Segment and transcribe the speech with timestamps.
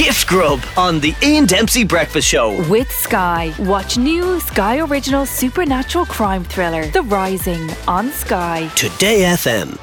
[0.00, 2.66] Gift Grub on the Ian Dempsey Breakfast Show.
[2.70, 3.52] With Sky.
[3.58, 8.70] Watch new Sky Original supernatural crime thriller, The Rising, on Sky.
[8.76, 9.78] Today FM.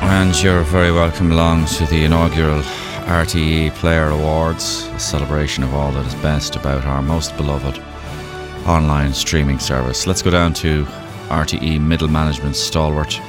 [0.00, 2.62] And you're very welcome along to the inaugural
[3.06, 7.82] RTE Player Awards, a celebration of all that is best about our most beloved
[8.64, 10.06] online streaming service.
[10.06, 10.84] Let's go down to
[11.30, 13.20] RTE middle management stalwart,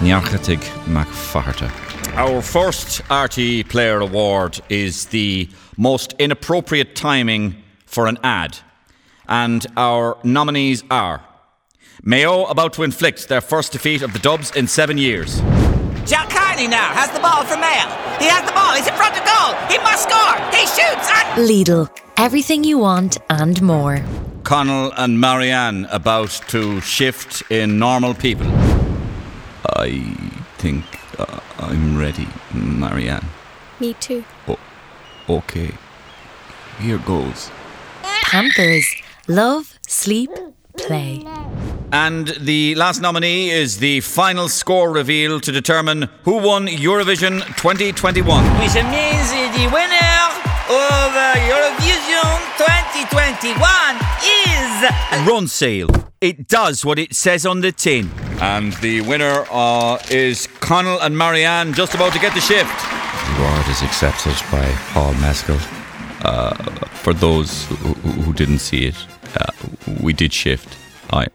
[0.00, 1.89] Niarchatig McFaherty.
[2.14, 8.58] Our first RTE Player Award is the most inappropriate timing for an ad.
[9.28, 11.22] And our nominees are
[12.02, 15.40] Mayo about to inflict their first defeat of the Dubs in seven years.
[16.04, 17.86] Jack Carney now has the ball for Mayo.
[18.18, 18.74] He has the ball.
[18.74, 19.54] He's in front of goal.
[19.68, 20.36] He must score.
[20.50, 21.88] He shoots and Lidl.
[22.16, 24.04] Everything you want and more.
[24.42, 28.48] Connell and Marianne about to shift in normal people.
[29.76, 30.00] I
[30.58, 30.84] think
[31.18, 31.29] uh,
[31.60, 33.26] I'm ready, Marianne.
[33.80, 34.24] Me too.
[35.28, 35.70] Okay.
[36.80, 37.50] Here goes.
[38.22, 38.86] Pampers.
[39.28, 40.30] Love, sleep,
[40.78, 41.24] play.
[41.92, 48.44] And the last nominee is the final score reveal to determine who won Eurovision 2021.
[48.58, 50.16] which means the winner
[50.70, 53.60] of uh, Eurovision 2021
[54.24, 54.90] is
[55.28, 56.06] Ronseal.
[56.20, 58.10] It does what it says on the tin.
[58.40, 62.72] And the winner uh, is Connell and Marianne just about to get the shift.
[62.80, 65.58] The award is accepted by Paul Mescal.
[66.22, 66.54] Uh,
[67.02, 69.06] for those who, who didn't see it,
[69.38, 69.52] uh,
[70.00, 70.76] we did shift.
[71.12, 71.26] I,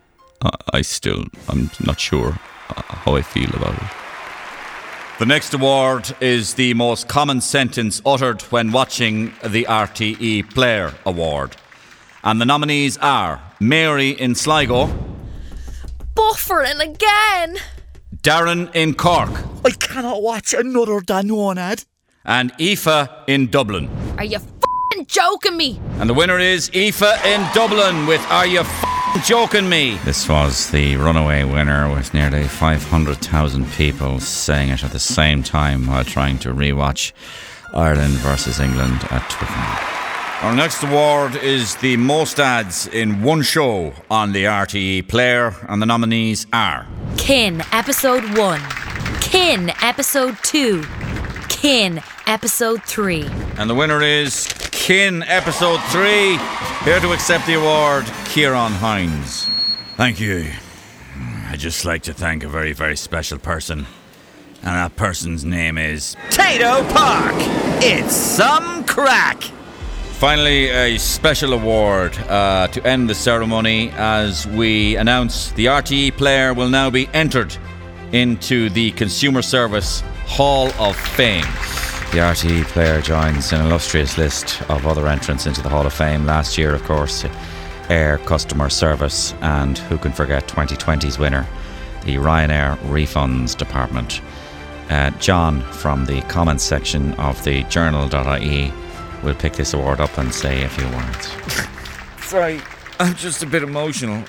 [0.42, 2.40] I, I still, I'm not sure
[2.76, 3.90] uh, how I feel about it.
[5.20, 11.56] The next award is the most common sentence uttered when watching the RTE Player Award.
[12.24, 14.88] And the nominees are Mary in Sligo,
[16.36, 17.56] Buffering again.
[18.22, 19.30] Darren in Cork,
[19.64, 21.86] I cannot watch another Danone ad.
[22.26, 23.90] and Aoife in Dublin.
[24.18, 25.80] Are you f***ing joking me?
[25.98, 29.98] And the winner is Aoife in Dublin with Are You F***ing Joking Me?
[30.04, 35.88] This was the runaway winner with nearly 500,000 people saying it at the same time
[35.88, 37.14] while trying to rewatch
[37.74, 39.95] Ireland versus England at Twickenham.
[40.46, 45.82] Our next award is the most ads in one show on the RTE player, and
[45.82, 46.86] the nominees are
[47.18, 48.62] Kin, episode 1.
[49.22, 50.84] Kin, episode 2.
[51.50, 53.26] Kin, episode 3.
[53.58, 56.38] And the winner is Kin Episode 3.
[56.84, 59.48] Here to accept the award, Ciarán Hinds.
[59.98, 60.52] Thank you.
[61.50, 63.88] I'd just like to thank a very, very special person.
[64.58, 66.16] And that person's name is.
[66.30, 67.34] Tayto Park.
[67.82, 69.42] It's some crack.
[70.20, 76.54] Finally, a special award uh, to end the ceremony as we announce the RTE player
[76.54, 77.56] will now be entered
[78.14, 81.44] into the Consumer Service Hall of Fame.
[82.12, 86.26] The RTE player joins an illustrious list of other entrants into the Hall of Fame.
[86.26, 87.24] Last year, of course,
[87.90, 91.46] Eir Customer Service, and who can forget 2020's winner,
[92.06, 94.22] the Ryanair Refunds Department.
[94.90, 98.72] Uh, John from the comments section of the journal.ie
[99.24, 101.32] will pick this award up and say a few words.
[102.26, 102.62] Sorry,
[103.00, 104.24] I'm just a bit emotional.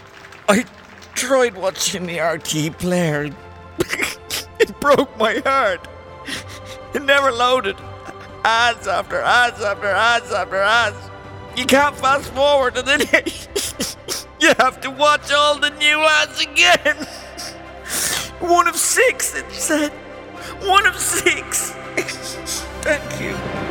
[0.49, 0.65] I
[1.15, 3.31] tried watching the RT player.
[4.59, 5.87] it broke my heart.
[6.95, 7.77] It never loaded.
[8.45, 10.97] Ads after ads after ads after ads.
[11.57, 13.01] You can't fast forward and then
[14.41, 16.97] you have to watch all the new ads again.
[18.41, 19.91] One of six, it said.
[20.63, 21.71] One of six.
[22.83, 23.66] Thank you.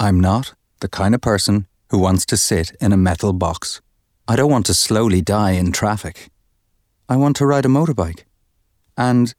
[0.00, 3.80] I'm not the kind of person who wants to sit in a metal box.
[4.28, 6.28] I don't want to slowly die in traffic.
[7.08, 8.22] I want to ride a motorbike.
[8.96, 9.34] And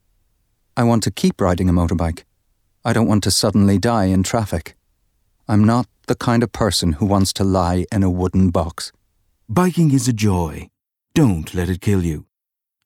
[0.75, 2.23] I want to keep riding a motorbike.
[2.83, 4.75] I don't want to suddenly die in traffic.
[5.47, 8.91] I'm not the kind of person who wants to lie in a wooden box.
[9.47, 10.69] Biking is a joy.
[11.13, 12.25] Don't let it kill you.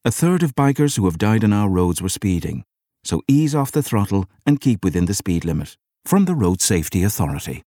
[0.06, 2.66] A third of bikers who have died on our roads were speeding.
[3.04, 5.78] So ease off the throttle and keep within the speed limit.
[6.06, 7.62] From the Road Safety Authority.